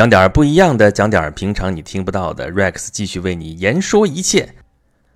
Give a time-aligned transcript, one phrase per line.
[0.00, 2.50] 讲点不一样的，讲点平常你听不到的。
[2.50, 4.48] Rex 继续为你言说一切。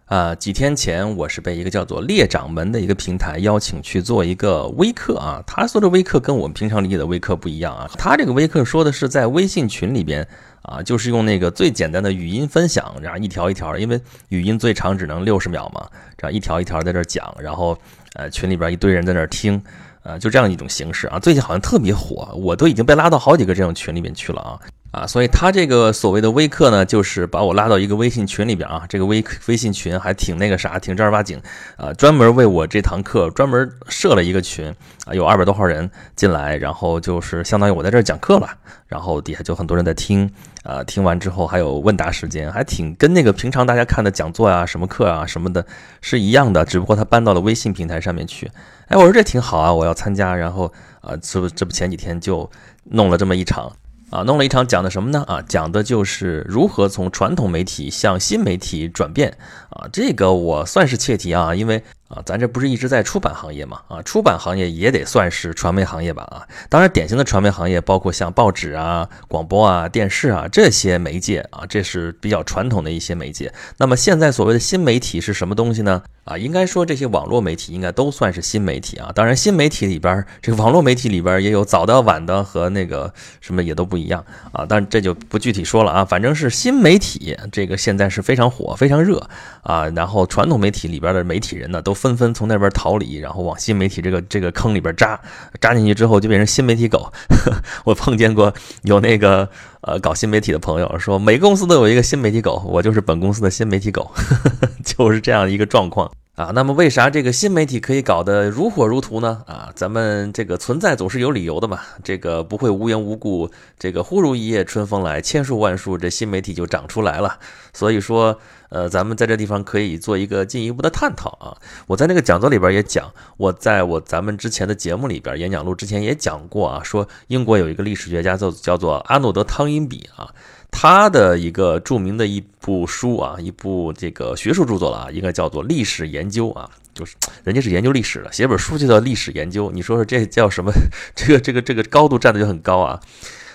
[0.05, 5.43] 啊，几天前我是被一个叫做猎掌门的一个平台邀请去做一个微课啊。
[5.47, 7.91] 他说的微课跟我们平常理解的微课不一样啊。
[7.97, 10.29] 他这个微课说的是在微信群里边
[10.61, 13.99] 啊，就是用那个最简单的语音分享，然后一条一条，因为
[14.29, 15.89] 语音最长只能六十秒嘛，
[16.19, 17.79] 这样一条一条在这讲，然后
[18.17, 19.63] 呃群里边一堆人在那听。
[20.05, 24.61] 啊，就这样一种形式啊，最近好像特别火，我都已经被拉到好几个这种群里面去了啊。
[24.95, 31.43] 啊，所以他这个所谓的微课呢，就是把我拉到一个微信群里边啊，这个微微信群还挺那个啥，挺正儿八经
[31.77, 34.73] 啊，专门为我这堂课专门设了一个群
[35.05, 38.49] 啊，有二百多号人进来，然后就是相当于我在这儿讲课了，
[38.87, 40.31] 然后底下就很多人在听
[40.63, 45.67] 啊，听完之后还有问答时间，还挺跟那个平常大家看的讲座啊、什么课啊什么的
[46.03, 48.49] 是一样的，只不过他搬到了微信平台上面去。
[48.87, 50.37] 哎，我说这挺好啊，我要参加。
[50.37, 52.49] 然后啊，这不这不前几天就
[52.85, 53.73] 弄了这么一场
[54.11, 55.25] 啊，弄了一场讲的什么呢？
[55.27, 59.37] 啊，讲的就是如何从传统媒体向新媒体转变
[59.71, 59.89] 啊。
[59.93, 61.83] 这个我算是切题啊，因为。
[62.15, 63.81] 啊，咱这不是一直在出版行业嘛？
[63.89, 66.23] 啊，出版行业也得算是传媒行业吧？
[66.25, 73.53] 啊，当然，典型的传媒行业包括像报纸啊、广播啊、电视啊这些媒介啊，这是比较传统的一些媒介。
[73.79, 76.03] 那么现在所谓的新媒体是什么东西呢？
[76.23, 79.11] 啊，应该说这些网络媒体应该都算是新媒体啊。
[79.13, 84.65] 当然，新媒体里边这个网络媒体里边也有早的、晚的和那个什么也都不一样啊。
[84.69, 86.05] 但这就不具体说了啊。
[86.05, 89.29] 反正是新媒体这个现在是非常火、非常热
[89.63, 89.89] 啊。
[89.89, 91.93] 然后传统媒体里边的媒体人呢都。
[92.05, 95.19] 纷纷从那边逃离，然后往新媒体这个这个坑里边扎，
[95.59, 97.11] 扎进去之后就变成新媒体狗。
[97.85, 98.53] 我碰见过
[98.83, 99.49] 有那个
[99.81, 104.13] 呃搞新媒体的朋友说，每个公司都有一个新媒体狗，我就是本公司的新媒体狗，
[104.85, 106.53] 就是这样一个状况啊。
[106.55, 109.43] 那么为啥这个新媒体可以搞得如火如荼呢？
[109.47, 117.39] 啊，咱们这个存在总是有理由的嘛，这个不会无缘无故，这个忽如一夜春风来，千树万树这新媒体就长出来了。
[117.73, 118.39] 所以说。
[118.71, 121.55] 呃，咱们在这地方可以做一个进一步的探讨啊。
[121.87, 130.35] 我在那个讲座里边也讲，我在我咱们之前的节目里边演讲录之前也讲过啊，说英国有一个历史学家叫叫做阿诺德·汤因比啊，
[130.77, 137.15] 他的一个著名的一部书啊，一部这个学术著作了啊，应该叫做《历史研究》啊，就是
[137.45, 140.73] 人家是研究历史的，写本书就叫《历史研究》，你说说这叫什么？
[141.15, 143.01] 这个这个这个高度站的就很高啊。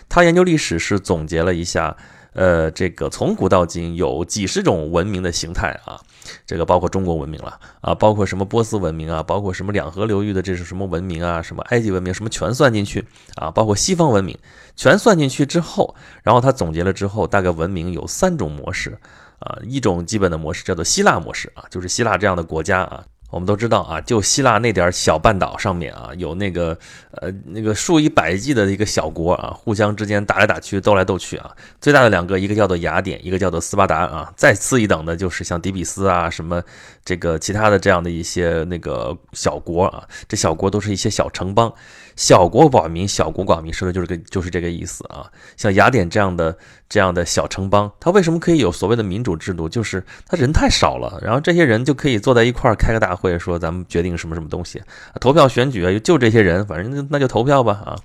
[0.08, 1.98] 他研究历史是总结了一下。
[2.40, 6.00] 呃，这个从古到今有几十种文明的形态啊，
[6.46, 13.06] 这个包括中国文明了啊，包括什么波斯文明啊，包括什么两河流域的这是什么文明啊，什么埃及文明什么全算进去
[13.36, 14.38] 啊，包括西方文明
[14.74, 18.98] 全算进去之后，然后他总结了之后，大概文明有三种模式
[19.40, 23.04] 啊，一种基本的模式叫做希腊模式啊，就是希腊这样的国家啊。
[23.30, 26.78] 我们都知道啊，就希腊那点小半岛上面啊，有那个
[27.12, 31.52] 呃那个数以百计的一个小国啊，互相之间打来打去，斗来斗去啊。
[31.80, 34.34] 最大的两个，一个叫做雅典，一个叫做斯巴达啊。
[34.36, 36.62] 再次一等的就是像底比斯啊，什么
[37.04, 40.08] 这个其他的这样的一些那个小国啊。
[40.28, 41.74] 这小国都是一些小城邦。
[42.16, 45.32] 小国寡民，小国寡民，说的就是个就是这个意思啊。
[45.56, 46.58] 像雅典这样的
[46.90, 49.70] 这样的小城邦，它为什么可以有所谓的民主制度？
[49.70, 54.82] 就是他人太少了，然后这些人就可以坐在一块儿开个大会，说咱们决定什么什么东西，
[55.22, 57.96] 投票选举啊，就这些人，反正那就投票吧啊。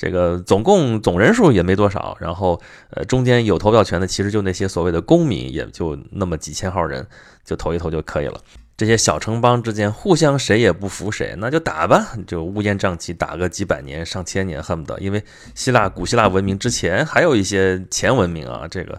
[0.00, 7.06] 这个总共总人数也没多少，然后呃中间有投票权的，其实就那些所谓的公民，也就那么几千号人，
[7.44, 8.40] 就投一投就可以了。
[8.78, 14.98] 这些小城邦之间互相谁也不服谁，那就打吧，就乌烟瘴气，打个几百年、上千年，恨不得。
[15.00, 15.22] 因为
[15.54, 18.98] 希腊古希腊文明之前还有一些前文明啊，这个。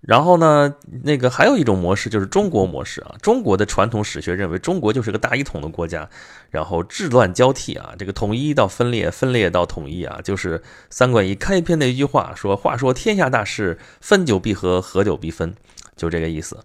[0.00, 0.74] 然后呢，
[1.04, 3.14] 那个还有一种模式就是中国模式啊。
[3.20, 6.08] 中国的传统史学认为，中国就是个大一统的国家，
[6.50, 15.54] 然后治乱交替啊，这个统一到分裂，分裂到统一啊，就是三国演义开篇的一句话说：“话说天下大事，分久必合，合久必分”，
[15.96, 16.58] 就这个意思。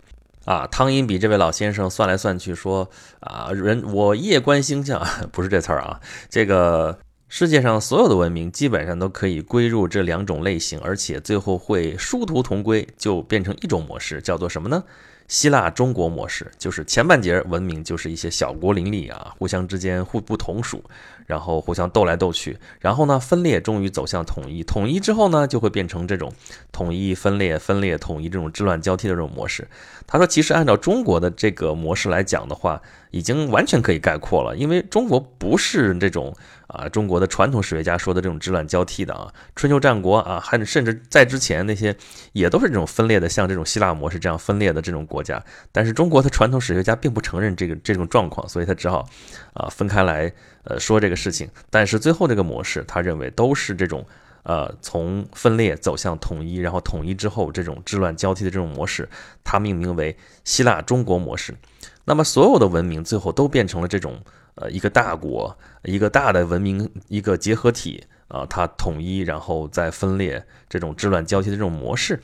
[0.46, 2.88] 啊，汤因比这位老先生算来算去说
[3.20, 5.04] 啊，人我夜观星象，
[5.34, 6.00] 不是这词儿啊。
[6.30, 14.84] 这个世界上所有的文明基本上都可以归入这两种类型，而且最后会殊途同归，就变成一种模式，叫做什么呢？
[15.28, 20.84] 希腊中国模式，就是前半截文明就是一些小国林立啊，互相之间互不同属。
[21.26, 24.64] 然后互相斗来斗去，然后呢分裂，终于走向统一。
[24.64, 26.32] 统一之后呢，就会变成这种
[26.72, 29.68] 统一分裂、分裂统一这种治乱交替的这种模式。
[30.06, 32.80] 他说，其实按照中国的这个模式来讲的话，
[33.10, 36.32] 已经完全可以概括了，因为中国不是这种
[36.76, 39.34] 啊，中国的传统史学家说的这种治乱交替的啊。
[39.56, 41.96] 春秋战国啊，还甚至在之前那些
[42.34, 45.44] 也都是这种分裂的，像这种希腊模式这样分裂的这种国家。
[45.72, 49.08] 但是中国的传统史学家并不承认这个这种状况，所以他只好
[49.54, 50.32] 啊分开来。
[50.68, 54.04] 呃，说这个事情，但是最后这个模式，他认为都是这种
[54.46, 59.10] 呃，从分裂走向统一，然后统一之后这种治乱交替的这种模式，
[59.44, 61.56] 它命名为希腊中国模式。
[62.04, 64.22] 那么所有的文明最后都变成了这种
[64.54, 72.22] 呃一个大国，一个大的文明一个结合体啊，它统一然后再分裂这种治乱交替的这种模式。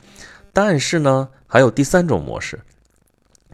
[0.52, 2.60] 但是呢，还有第三种模式，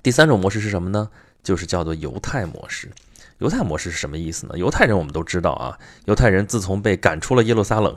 [0.02, 1.08] 第三种模式是什么呢？
[1.42, 2.90] 就是叫做犹太模式。
[3.38, 4.58] 犹太模式是什么意思呢？
[4.58, 7.96] 犹太人我们都知道啊，犹太人自从被赶出了耶路撒冷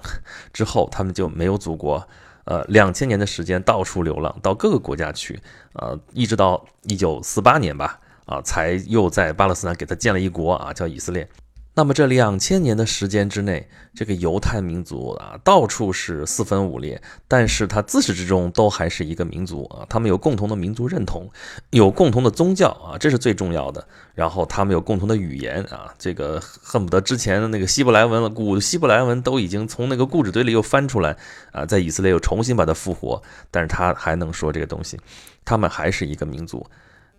[0.54, 2.08] 之后，他们就没有祖国，
[2.46, 5.42] 呃，两千年的时间到处流浪，到各个国家去，
[5.74, 11.28] 呃，一直到一九四八年吧，啊，才又在巴勒斯坦给他建了一国啊，叫以色列。
[11.73, 19.85] 那么这两千年的时间之内，这个犹太民族啊，到处是四分五裂，但是它自始至终都还是一个民族啊。
[19.88, 21.29] 他们有共同的民族认同，
[21.69, 23.88] 有共同的宗教啊，这是最重要的。
[24.13, 31.15] 然后他们有共同的语言啊，这个恨不得之前的那个希伯来文了，古希伯来文都已经从那个故纸堆里又翻出来
[31.53, 35.00] 啊，在以色列又重新把它复活，但是他还能说这个东西，
[35.45, 36.69] 他们还是一个民族。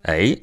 [0.03, 0.37] 哎，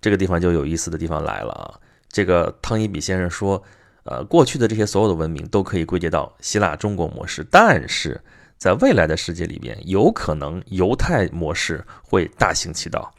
[0.00, 1.80] 这个地方就有意思的地方来了啊。
[2.10, 3.62] 这个汤因比先生说，
[4.04, 8.20] 呃，过去的这些所有的文明都可以归结到希腊中国模式，但是
[8.56, 13.12] 在未来的世界里边，有可能犹太模式会大行其道，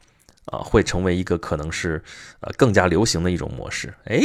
[0.46, 2.02] 啊，会成为一个可能是
[2.40, 3.94] 呃更加流行的一种模式。
[4.06, 4.22] 哎，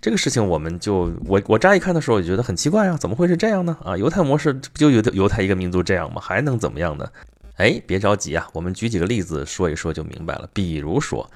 [0.00, 3.78] 这个事情我们就我我乍一看的时候，我觉得很奇怪啊，怎么会是这样呢？
[3.84, 6.20] 啊，犹太模式不就犹犹太一个民族这样吗？
[6.20, 7.08] 还能怎么样呢？
[7.56, 10.48] 哎，别着急啊，我们举几个例子说一说就明白了。
[10.52, 11.30] 比如说。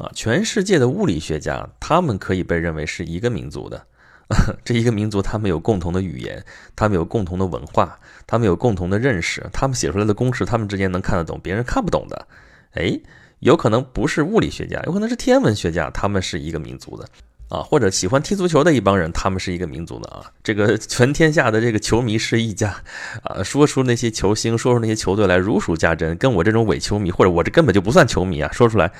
[0.00, 3.86] 啊，全世界的物理学家，他们可以被认为是一个民族的。
[4.64, 6.42] 这一个民族，他们有共同的语言，
[6.76, 12.28] 他们有共同的文化，他们有共同的认识，他们写出来的公式，他们之间能看得懂，别人看不懂的。
[12.74, 12.98] 哎，
[13.40, 17.04] 有可能不是物理学家，有可能是天文学家，他们是一个民族的
[17.48, 20.24] 啊，或者喜欢踢足球的一帮人，他们是一个民族的啊。
[20.44, 22.76] 这个 全天下的这个球迷是一家
[23.24, 28.92] 啊，说出那些球星，说出那些球队来如数家珍，跟我这种伪球迷，或者我这根本就不算球迷啊，说出来。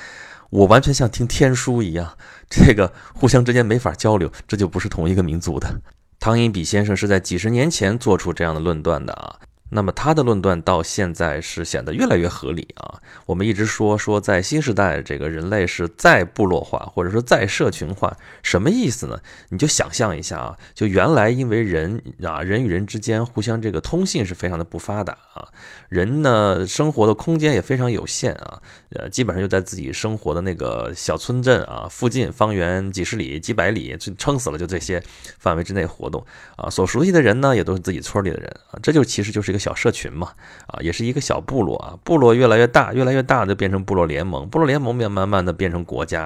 [0.51, 2.15] 我完全像听天书一样，
[2.47, 5.81] 这个互相之间没法交流，这就不是同一个民族的。
[6.19, 9.39] 汤因比先生是在几十年前做出这样的论断的啊。
[9.73, 12.99] 那么他的论断到现在是显得越来越合理啊！
[13.25, 18.13] 我们一直说说在新时代，这个人类是再部落化，或者说再社群化，
[18.43, 19.17] 什么意思呢？
[19.47, 25.47] 你就想象一下啊，就原来因为人啊，人与人之间互相这个通信是非常的不发达啊，
[25.87, 35.01] 人呢生活的空间也非常有限啊，呃，基本上就在自己生活的那个小村镇啊附近，方圆几十里、几百里，就撑死了就这些
[35.39, 36.25] 范围之内活动
[36.57, 39.60] 啊，所熟悉的人呢也都是自己村里的人啊，这就其实就是一个。
[39.61, 40.31] 小社群嘛，
[40.67, 46.23] 啊，也是一个小部落啊，部落越来越大，越来越大，就变成部落联盟，部落联盟变慢慢的变成国家，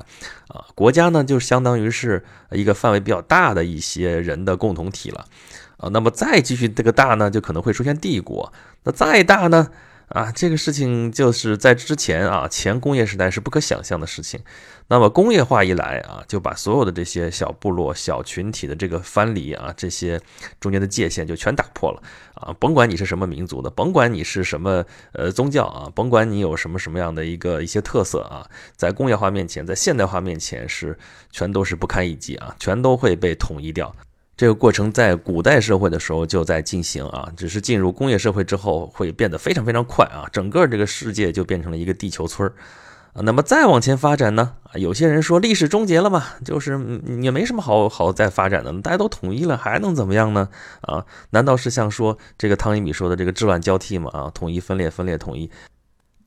[0.47, 5.25] 啊，国家呢就相当于是一个范围比较大的一些人的共同体了，
[5.77, 8.51] 啊，那么再继续这个大呢，就可能会出现帝国，
[8.85, 9.69] 那再大呢？
[10.07, 14.39] 啊，这个事情就是在之前啊，前工业时代是不可想象的事情。
[14.87, 20.21] 那么工业化一来啊，就把所有的这些小部落、小群体的这个藩篱啊，这些
[20.59, 22.03] 中间的界限就全打破了
[22.35, 22.55] 啊。
[22.59, 30.95] 甭管你是什么民族的，甭管你是什么呃宗教啊，甭管你有什么什么样的一个一些特色啊，在工业化面前，在现代化面前是
[31.31, 33.93] 全都是不堪一击啊，全都会被统一掉。
[34.37, 42.53] 这个过程在古代社会的时候就在进行啊，只是进入工业社会之后会变得非常非常快啊，整个这个世界就变成了一个地球村儿
[43.13, 43.21] 啊。
[43.23, 44.55] 那么再往前发展呢？
[44.73, 46.77] 有些人说历史终结了嘛，就是
[47.21, 50.49] 也没什么好好再发展的，大家都统一了，还能怎么样呢？
[50.81, 54.09] 啊，难道是像说这个汤一米说的这个治乱交替嘛？
[54.11, 55.49] 啊，统一分裂分裂统一，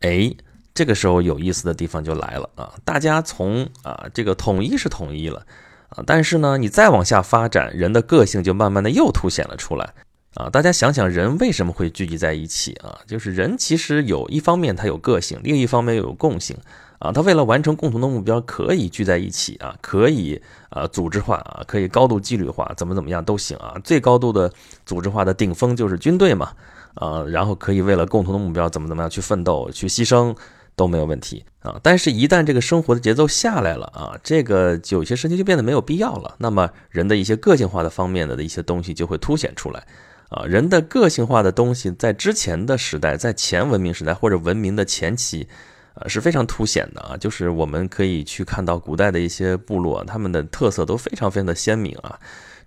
[0.00, 0.34] 哎，
[0.72, 5.44] 这个时候有意思的地方就来了啊，大家从啊这个统一是统一了。
[5.88, 9.94] 啊，但是呢，你再往下发展，人的个性就慢慢的又凸显了出来。
[10.34, 12.98] 啊，大家想想，人为什么会聚集在一起啊？
[13.06, 16.56] 就是人其实有一方面他有个性，另一方面又有共性。
[16.98, 23.74] 啊，他为了完成共同的目标，可以聚在一起啊，可以啊组织化啊，可以高度纪律化，怎么怎么样都行啊。
[23.82, 24.52] 最高度的
[24.84, 26.52] 组织化的顶峰就是军队嘛。
[26.94, 30.36] 啊，然后可以为了共同的目标怎么怎么样去奋斗，去牺牲。
[30.78, 36.36] 都没有问题啊，但是，一旦这个生活的节奏下来了啊，这个有些事情就变得没有必要了。
[36.38, 39.84] 那么，人的一些个性化的方面的的一些东西就会凸显出来
[40.28, 40.46] 啊。
[40.46, 45.48] 人的个性化的东西，在之前的时代，在前文明时代或者文明的前期，
[45.94, 47.16] 呃，是非常凸显的啊。
[47.16, 52.16] 就是我们可以去看到古代的一些部落，他们的特色都非常非常的鲜明啊。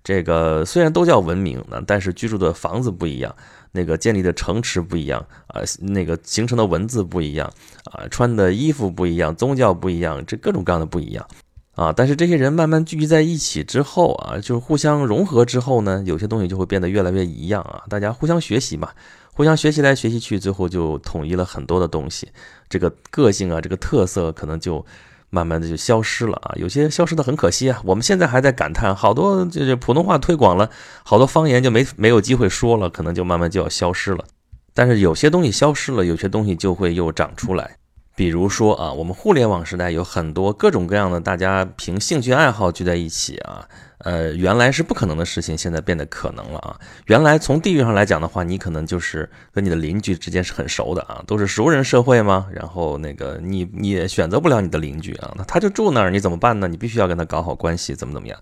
[0.04, 3.36] 这个虽然都叫文明呢，但是居住的房子不一样。
[3.74, 7.50] 那个建立的城池不一样啊，那个形成的文字不一样
[7.86, 11.26] 啊，穿的衣服不一样，宗教不一样，这各种各样的不一样
[11.76, 17.84] 啊，但是这些人慢慢聚集在一起之后啊，就是互相融合之后呢，有些东西就会变得越来越一样啊。
[17.88, 18.90] 大家互相学习嘛，
[19.32, 22.28] 互相学习来学习去，最后就统一了很多的东西。
[22.68, 24.86] 这个个性啊，这个特色可能就
[25.32, 26.54] 慢慢的就消失了啊。
[26.58, 27.82] 有些消失的很可惜啊。
[27.84, 30.70] 我们现在还在感叹，好多就是普通话推广了，
[31.04, 34.24] 好多方言就没没有机会说了，可能就慢慢就要消失了。
[34.76, 37.78] 但是有些东西消失了，有些东西就会又长出来。
[38.22, 46.80] 比如说啊，我们互联网时代有很多各种各样的大家凭兴趣爱好聚在一起啊，呃，原来是不可能的事情，现在变得可能了啊。
[47.08, 52.46] 原来从地域上来讲的话，你可能就是跟你的邻居之间是很熟的啊，都是熟人社会嘛。
[52.54, 56.68] 然后那个你你也选择不了你的邻居啊，那他就住那儿，你怎么办呢？
[56.68, 58.40] 你必须要跟他搞好关系，怎么怎么样。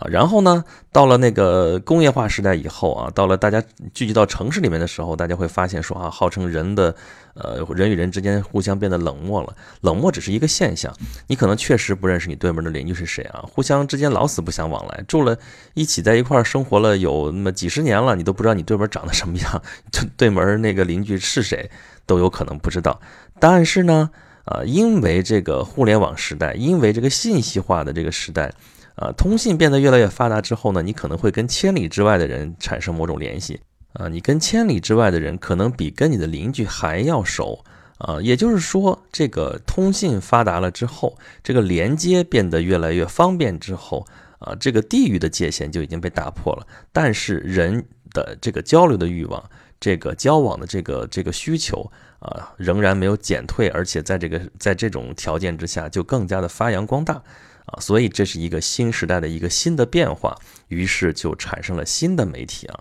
[0.00, 6.94] 啊，然后呢，到了那个工业化时代以后啊，到了大家聚集到城市里面的时候，大家会发现说啊，号称人的，
[7.34, 9.54] 呃，人与人之间互相变得冷漠了。
[9.82, 10.90] 冷漠只是一个现象，
[11.26, 15.36] 你可能确实不认识你对门的邻居是谁啊，互相之间老死不相往来，住了
[15.74, 21.70] 一起在一块生活了有那么几十年了，你都不知道你对门长得什么样，就对门那个邻居是谁
[22.06, 22.98] 都有可能不知道。
[23.38, 24.08] 但是呢，
[24.46, 28.50] 啊，因为这个互联网时代，因为这个信息化的这个时代。
[28.96, 33.60] 啊，通信变得越来越发达之后呢，你可能会跟千里之外的人产生某种联系
[33.94, 34.08] 啊。
[34.08, 37.64] 你跟千里之外的人可能比跟你的邻居还要熟
[37.98, 38.20] 啊。
[38.20, 44.06] 也就是说，这个通信发达了之后，这个连接变得越来越方便之后
[44.38, 46.66] 啊，这个地域的界限就已经被打破了。
[46.92, 47.82] 但是人
[48.12, 49.42] 的这个交流的欲望，
[49.78, 57.22] 这个交往的这个这个需求啊，仍然没有减退，而且在这个在这种条件之下，就更加的发扬光大。
[57.72, 60.36] 啊，所以这是一个新时代的一个新的变化，
[60.68, 62.80] 于是就产生了新的媒体啊，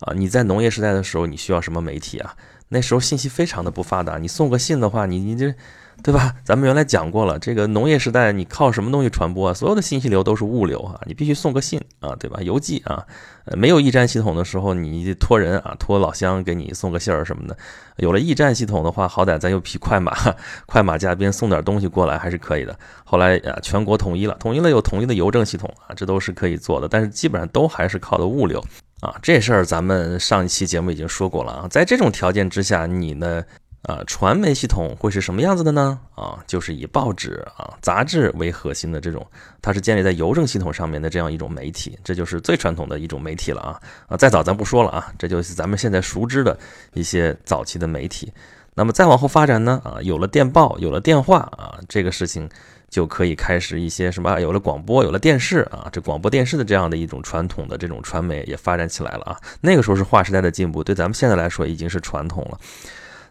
[0.00, 2.36] 啊，你在农业时代的时候，你需要什么媒体啊？
[2.68, 5.54] 那时候信息非常的不发达，你送个信的话，你你这。
[6.02, 6.34] 对吧？
[6.44, 9.54] 咱们原来讲过了，这个农业时代你靠什么东西传播啊？
[9.54, 12.40] 所有的信息流都是物流啊，你必须送个信啊，对吧？
[12.42, 13.06] 邮寄啊，
[13.44, 17.56] 呃，没有驿站系统的时候，你托人啊，托老乡给你送个信儿什么的。
[17.96, 20.16] 有了驿站系统的话，好歹咱有匹快马，
[20.66, 22.76] 快马加鞭送点东西过来还是可以的。
[23.04, 26.88] 后来啊，全国统一了，统一了有统一的邮政系统啊，这都是可以做的。
[26.88, 28.64] 但是基本上都还是靠的物流
[29.00, 31.68] 啊，这事儿咱们上一期节目已经说过了啊。
[31.68, 33.44] 在这种条件之下，你呢？
[33.82, 35.98] 啊，传媒系统会是什么样子的呢？
[36.14, 39.26] 啊，就是以报纸啊、杂志为核心的这种，
[39.62, 43.80] 它是建立在邮政系统上面的这样一种媒体，这就是最传统的一种媒体了啊。
[44.06, 46.58] 啊，再早咱不说了啊，这就是咱们现在熟知的
[46.92, 48.30] 一些早期的媒体。
[48.74, 49.80] 那么再往后发展呢？
[49.82, 52.46] 啊，有了电报，有了电话啊，这个事情
[52.90, 54.38] 就可以开始一些什么？
[54.40, 59.40] 有了广播，有了电视啊，这广播电视的这样的一种传统的这种传媒也发展起来了啊。
[59.62, 62.58] 那个时候是划时代的进步，对咱们现在来说已经是传统了。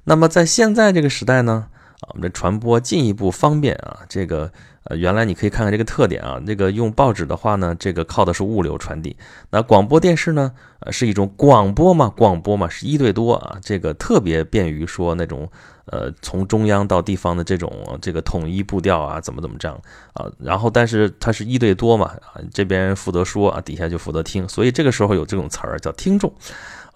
[0.03, 1.68] 那么在现在这个时代呢，
[2.01, 4.51] 啊，我们的传播进一步方便啊，这个
[4.86, 9.15] 呃，原来你可以看看这个特点啊，这个用报纸的话呢，这个靠的是物流传递，
[9.51, 15.48] 那广播电视呢，呃，是一种广播嘛，广播嘛是一对多啊，这个特别便于说那种
[15.86, 19.79] 呃从中央到地方的这种这个统一步调啊，怎么怎么这样。
[20.13, 26.34] 啊，然后但是它是一对多嘛，啊，这边负责说啊，底下就负责听，所以这个时候有这种词儿叫听众。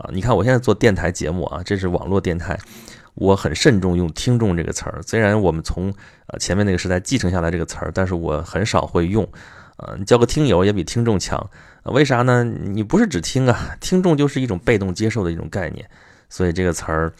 [0.03, 2.59] 啊，你看我现在做电台节目啊，这是网络电台。
[3.15, 5.93] 我很慎重用“听众”这个词儿，虽然我们从
[6.25, 9.27] 呃前面那个时代继承下来这个词儿，但是我很少会用。
[9.77, 11.49] 呃，你叫个听友也比听众强，
[11.83, 12.43] 为啥呢？
[12.43, 15.87] 你不是只听啊，听众就是一种被动接受的一种概念，
[16.27, 17.13] 所以这个词儿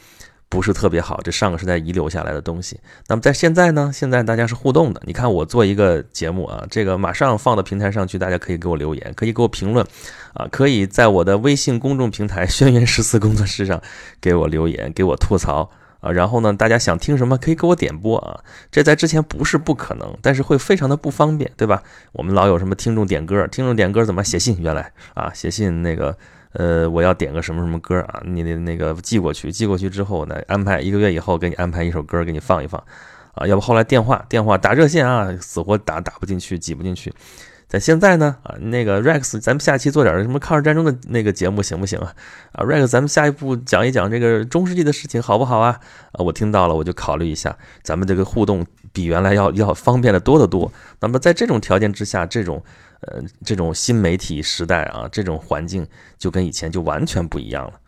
[0.53, 1.19] 不是特别好。
[1.24, 2.79] 这上个时代遗留下来的东西。
[3.07, 3.89] 那么在现在呢？
[3.91, 5.01] 现在大家是互动的。
[5.03, 9.83] 你看我做一个节目啊，这个马上放到平台上去，大家可以给我留言，可以给我评论，
[10.36, 13.81] 啊，可以在我的微信公众平台“轩辕十四工作室”上
[14.22, 15.72] 给我留言，给我吐槽。
[16.01, 18.38] 啊，然后呢，大家想听什么可以给我点播啊，
[18.69, 21.81] 这在之前不是不可能，但是会非常的不方便，对吧？
[22.12, 24.62] 我们老有什么听众点歌，听众点歌怎么写信？
[24.62, 26.17] 原来啊，写信那个，
[26.53, 32.83] 呃，我要点个什么什么歌啊，你得那个寄过去，寄过去之后呢，安排一个月以后给你安排一首歌给你放一放，
[33.33, 37.13] 啊，要不后来电话电话打热线啊，死活打打不进去，挤不进去。
[37.67, 42.13] 在现在呢，啊，那个 Rex，咱们下期做点什么抗日战争的那个节目行不行啊？
[42.51, 45.79] 啊，Rex，咱们下一步讲一讲这个中世纪的事情好不好啊？
[46.12, 50.72] 啊，我听到了，我就考虑一下，咱们这个互动比原来要要方便的多得多。
[51.00, 52.63] 那么在这种条件之下，这种
[53.07, 57.79] 呃这种新媒体时代啊，这种环境就跟以前就完全不一样了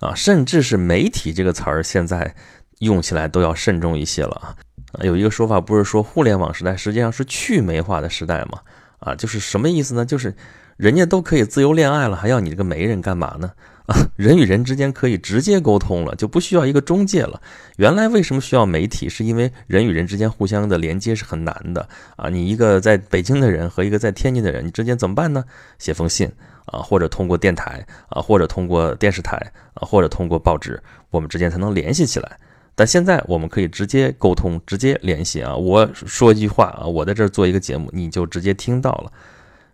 [0.00, 2.34] 啊，甚至是媒体这个词儿现在
[2.80, 4.56] 用起来都要慎重一些了啊。
[5.02, 8.60] 有一个说法不是说互联网时代实际上是去媒化的时代吗？
[9.00, 10.04] 啊，就是什么意思呢？
[10.06, 10.34] 就是
[10.76, 13.52] 人家都可以自由恋爱了，还要你这个媒人干嘛呢？
[13.86, 17.40] 啊， 人与人之间可以直接沟通了，就不需要一个中介了。
[17.76, 19.08] 原来为什么需要媒体？
[19.08, 21.86] 是因为人与人之间互相的连接是很难的
[22.16, 22.28] 啊。
[22.28, 25.44] 你一个在北京的人和一个在天津的人，你之间怎么办呢？
[25.78, 26.30] 写封信
[26.66, 29.36] 啊，或者通过电台啊，或者通过电视台
[29.74, 32.38] 啊，或者通过报纸，我们之间才能联系起来。
[32.74, 35.54] 但现在我们可以直接沟通，直接联系啊。
[35.54, 39.12] 我说一句话啊，我在这儿做一个节目，你就直接听到了。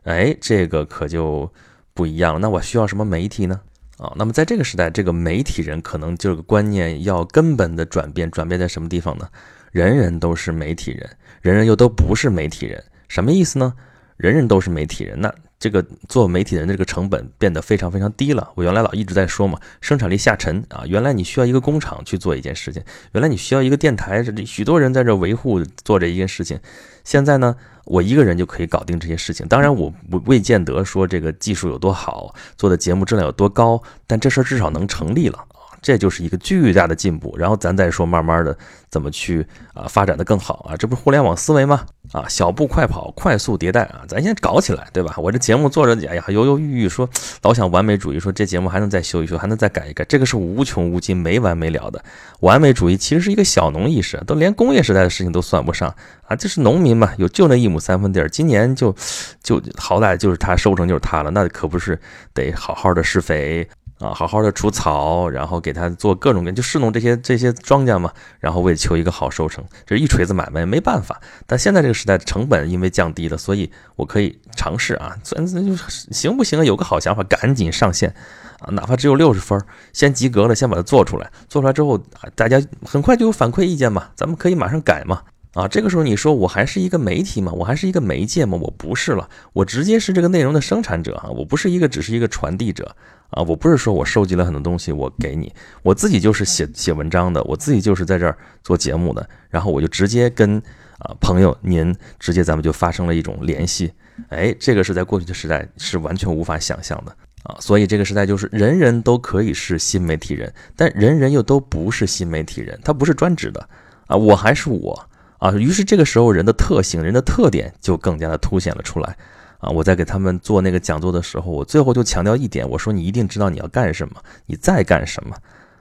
[0.02, 1.50] 哎，这个可就
[1.94, 2.40] 不一样了。
[2.40, 3.60] 那我需要什么媒体呢？
[4.00, 8.30] 啊，那么在这个时代，这个媒体人可能这个观念要根本的转变。
[8.30, 9.28] 转变在什么地方呢？
[9.72, 11.08] 人人都是媒体人，
[11.42, 13.74] 人人又都不是媒体人，什么意思呢？
[14.16, 18.50] 人人都是媒体人，那这个做媒体人的这个成本变得非常非常低了。
[18.54, 20.82] 我原来老一直在说嘛，生产力下沉啊。
[20.86, 26.58] 原来你需要一个工厂去做一件事情，原来你需要一个电台，这许多人在这维护做这一件事情。
[27.04, 29.46] 现在呢，我一个人就可以搞定这些事情。
[29.46, 35.44] 当然，我不未见得说这个技术有多好，做的节目质量有多高，但这事儿至少能成立了。
[35.82, 38.56] 这就是一个巨大的进步，然后咱再说慢慢的
[38.90, 41.84] 怎么去啊发展的更好啊，这不是互联网思维吗？
[42.12, 45.14] 啊，小步快跑，快速迭代啊，咱先搞起来，对吧？
[45.16, 47.08] 我这节目做着，哎呀，犹犹豫豫，说
[47.42, 52.02] 老想完美主义，说这节目还能再修一修，还能再改一改，这个是无穷无尽、没完没了的。
[52.40, 55.94] 完美主义其实是一个小农意识，都连工业时代的事情都算不上
[56.26, 58.94] 啊，这是农民嘛，有就那一亩三分地儿，今年就
[59.42, 61.98] 就好歹就是他收成就是他了，那可不是
[62.34, 63.68] 得好好的施肥。
[64.00, 71.20] 啊，好好的除草，然后给他做各种各就侍弄这些这些庄稼嘛，然后为求一个好收成，这是一锤子买卖，没办法。
[71.46, 75.76] 但现在这个时代成本因为降低了，所以我可以尝试啊，那就
[76.10, 76.64] 行不行啊？
[76.64, 78.14] 有个好想法，赶紧上线
[78.60, 82.02] 啊，哪怕只有六十分，先及格了，先把它做出来，做出来之后，
[82.34, 85.20] 大家很快就有反馈意见嘛，咱们可以马上改嘛。
[85.54, 87.50] 啊，这个时候你说我还是一个媒体吗？
[87.52, 88.56] 我还是一个媒介吗？
[88.60, 92.94] 我不是了，我直接是这个内容的生产者啊，我不是一个只是一个传递者
[93.30, 95.52] 啊，我不是说我收集了很多东西我给你，
[95.82, 100.56] 我自己就是写写文章的，我自己就是在这儿做节目的，然后我就直接跟
[100.98, 103.92] 啊朋友您直接咱们就发生了一种联系，
[104.28, 107.10] 哎，这个是在过去的时代是完全无法想象的
[107.42, 113.68] 啊，所以这个时代就是人人都可以是新媒体人，但人人又都不是新媒体人，他不是专职的
[114.06, 115.09] 啊，我还是我。
[115.40, 119.16] 啊，于是这个时候人的特性、人的特点就更加的凸显了出来。
[119.58, 124.14] 啊，我在给他们做那个讲座的时候，我最后就强调一点，我说你一定知道你要干什么，
[124.46, 125.36] 你在干什么。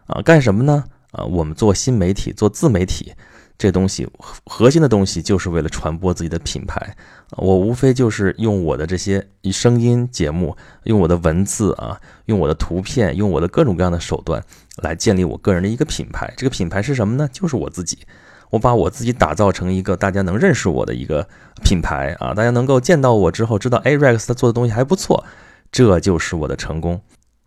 [0.07, 0.83] 啊，干什么呢？
[1.11, 3.13] 啊，我们做新媒体、做自媒体，
[3.57, 4.05] 这东西
[4.45, 6.95] 核心的东西就是为了传播自己的品牌。
[7.37, 14.43] 我无非就是用我的这些声音节目，用我的文字啊，用我的图片，用我的各种各样的手段
[14.77, 16.33] 来建立我个人的一个品牌。
[16.35, 17.29] 这个品牌是什么呢？
[17.31, 17.99] 就是我自己。
[18.49, 21.27] 我把我自己打造成一个大家能认识我的一个
[21.63, 25.23] 品牌啊，大家能够见到我之后知道，哎，Rex 他做的东西还不错，
[25.71, 27.01] 这就是我的成功。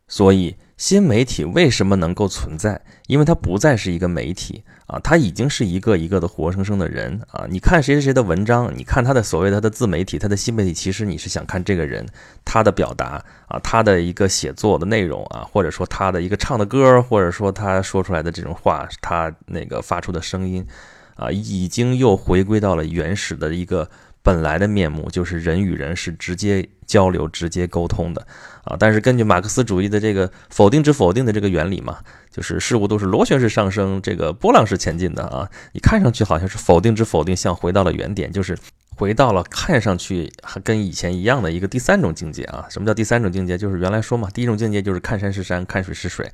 [0.09, 2.81] 所以新媒体为什么能够存在？
[3.07, 7.47] 因为它不再是一个媒体啊，它已经是一个一个的活生生的人啊。
[7.49, 12.05] 你看谁谁谁的文章，你看他的所谓他的自媒体，他的新媒体，其实你是想看这个人
[12.45, 20.67] 他的表达啊，他的一个写作的内容啊，或者说他的一个唱的歌，或者说他说出来的这种话，他那个发出的声音。
[21.15, 23.89] 啊，已经又回归到了原始的一个
[24.23, 28.27] 本来的面目，就是人与人是直接交流、直接沟通的
[28.65, 28.77] 啊。
[28.79, 31.99] 但是根据马克思主义的这个否定之否定的这个原理嘛，
[32.31, 35.51] 就是事物都是螺旋式上升、这个波浪式前进的啊。
[35.73, 38.57] 你看上去好像是否定之否定，像回到了原点，就是
[38.97, 42.67] 回到了看上去还跟以前一样的一个第三种境界啊。
[42.71, 43.59] 什么叫第三种境界？
[43.59, 46.31] 就是原来说嘛，第一种境界就是看山是山，看水是水。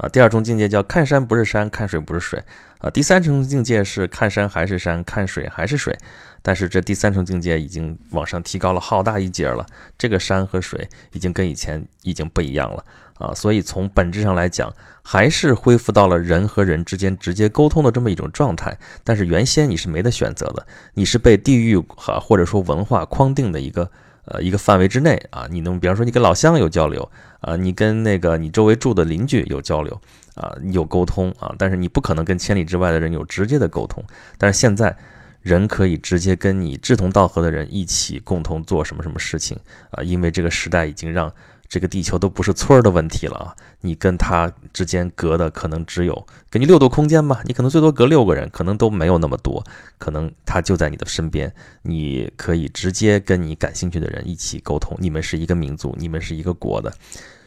[0.00, 2.42] 啊，第二重境界叫看山不是山，看水不是水，
[2.78, 5.94] 啊，第三重境界是看山还是山，看水还是水，
[6.40, 9.66] 但是这第三重境界已经往上提高了好大一截了，
[9.98, 12.82] 这个山和水已经跟以前已经不一样了。
[13.18, 23.90] 啊，所以从本质上来讲，还是恢复到了人和人之间直接沟通的这么一种状态，但是原先你是没得选择的，你是被地域和或者说文化框定的一个。
[24.30, 30.00] 呃，一个范围之内啊，你能比方说你跟老乡有交流啊，你跟那个你周围住的邻居有交流
[30.34, 34.02] 啊，有沟通啊，但是你不可能跟千里之外的人有直接的沟通。
[34.38, 34.96] 但是现在，
[35.42, 39.58] 人可以直接跟你志同道合的人一起共同做什么什么事情
[39.90, 41.32] 啊，因为这个时代已经让。
[41.70, 43.54] 这个地球都不是村儿的问题了啊！
[43.82, 49.64] 你跟他之间隔的可能只有给你六度空间吧，你可能最多隔六个人，可能都没有那么多，
[49.96, 54.96] 可能他就在你的身边，你可以直接跟你感兴趣的人一起沟通。
[54.98, 56.92] 你们是一个民族，你们是一个国的。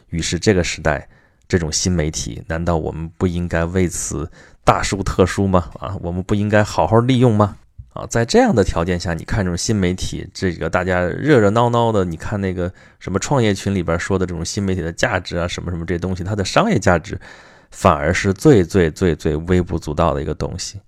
[0.07, 1.05] 于是这个时代，
[1.49, 4.31] 这种新媒体，难道我们不应该为此
[4.63, 5.69] 大书特书吗？
[5.81, 7.57] 啊，我们不应该好好利用吗？
[7.93, 17.19] 啊，在这样的条件下，你看这种新媒体，这个大家热热闹闹的，你看那个什么创业群里边说的这种新媒体的价值啊，什么什么这些东西，它的商业价值
[17.69, 20.79] 反而是最最最最微不足道的一个东西。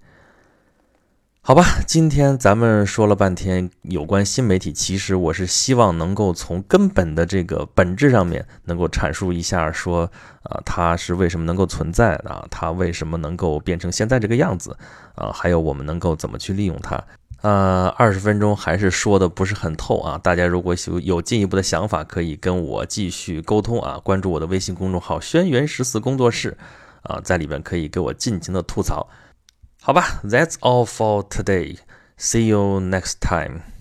[1.47, 10.09] 好吧，今天咱们说了半天有关新媒体，其实我是希望能够从根本的这个本质上面能够阐述一下，说
[10.41, 14.75] 啊，它是为什么能够存在啊，它为什么能够变成现在这个样子
[15.13, 16.99] 啊，还有我们能够怎么去利用它。
[17.43, 26.57] 呃，二十分钟还是说的不是很透啊，大家如果有有进一步的想法，可以跟我继续沟通啊，关注我的微信公众号“轩辕十四工作室”，
[27.05, 29.07] 啊，在里边可以给我尽情的吐槽。
[29.85, 31.77] 好吧，That's all for today.
[32.17, 33.74] See you next time.